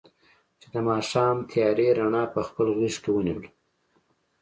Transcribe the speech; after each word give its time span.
چې 0.59 0.67
د 0.73 0.75
ماښام 0.89 1.37
تیارې 1.51 1.87
رڼا 1.97 2.23
په 2.33 2.41
خپل 2.47 2.67
غېږ 2.77 2.95
کې 3.03 3.09
ونیوله. 3.13 3.49